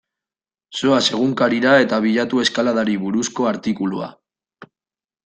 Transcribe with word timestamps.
Zoaz 0.77 1.01
egunkarira 1.17 1.73
eta 1.83 1.99
bilatu 2.05 2.39
eskaladari 2.45 2.97
buruzko 3.05 3.47
artikulua. 3.51 4.09